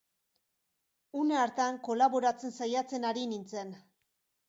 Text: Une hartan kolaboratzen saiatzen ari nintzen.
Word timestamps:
Une 1.25 1.37
hartan 1.43 1.79
kolaboratzen 1.89 2.59
saiatzen 2.59 3.09
ari 3.15 3.31
nintzen. 3.37 3.81